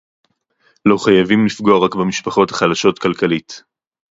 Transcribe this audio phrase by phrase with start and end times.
[0.85, 3.63] לא חייבים לפגוע רק במשפחות החלשות כלכלית